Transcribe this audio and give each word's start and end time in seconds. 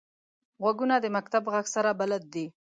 غوږونه 0.61 0.95
د 1.01 1.05
مکتب 1.15 1.43
غږ 1.53 1.65
سره 1.75 1.89
بلد 1.99 2.23
دي 2.33 2.45